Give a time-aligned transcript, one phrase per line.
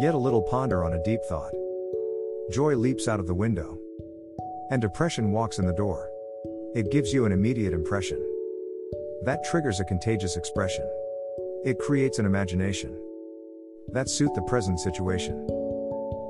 [0.00, 1.52] Yet a little ponder on a deep thought.
[2.50, 3.78] Joy leaps out of the window.
[4.70, 6.08] And depression walks in the door.
[6.74, 8.16] It gives you an immediate impression.
[9.24, 10.88] That triggers a contagious expression.
[11.66, 12.98] It creates an imagination
[13.92, 15.36] that suit the present situation,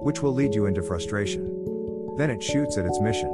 [0.02, 2.16] which will lead you into frustration.
[2.18, 3.30] Then it shoots at its mission,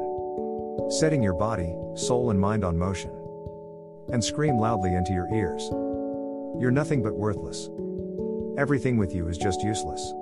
[0.90, 3.10] setting your body, soul, and mind on motion.
[4.12, 5.66] And scream loudly into your ears.
[6.60, 7.70] You're nothing but worthless.
[8.58, 10.12] Everything with you is just useless.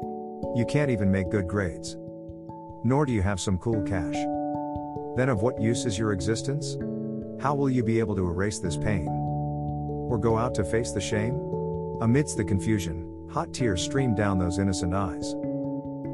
[0.54, 1.96] You can't even make good grades.
[2.84, 4.16] Nor do you have some cool cash.
[5.16, 6.76] Then of what use is your existence?
[7.40, 9.08] How will you be able to erase this pain?
[9.08, 11.34] Or go out to face the shame?
[12.00, 15.34] Amidst the confusion, hot tears stream down those innocent eyes.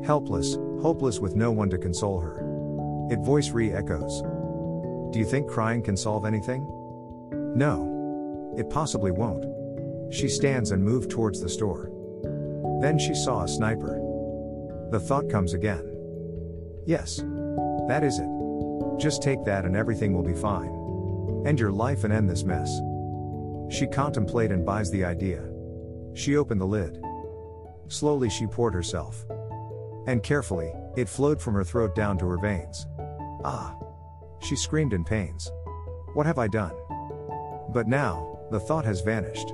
[0.05, 2.41] Helpless, hopeless with no one to console her.
[3.11, 4.23] It voice re echoes.
[5.13, 6.67] Do you think crying can solve anything?
[7.55, 8.55] No.
[8.57, 9.45] It possibly won't.
[10.13, 11.91] She stands and moves towards the store.
[12.81, 14.00] Then she saw a sniper.
[14.91, 15.87] The thought comes again.
[16.87, 17.19] Yes.
[17.89, 18.29] That is it.
[18.99, 21.45] Just take that and everything will be fine.
[21.47, 22.81] End your life and end this mess.
[23.71, 25.49] She contemplate and buys the idea.
[26.15, 27.01] She opened the lid.
[27.89, 29.25] Slowly she poured herself.
[30.07, 32.87] And carefully, it flowed from her throat down to her veins.
[33.45, 33.77] Ah!
[34.41, 35.51] She screamed in pains.
[36.15, 36.75] What have I done?
[37.73, 39.53] But now, the thought has vanished.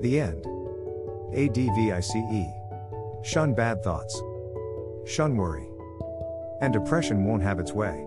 [0.00, 0.44] The end.
[1.34, 2.12] ADVICE.
[3.22, 4.20] Shun bad thoughts.
[5.06, 5.68] Shun worry.
[6.60, 8.06] And depression won't have its way.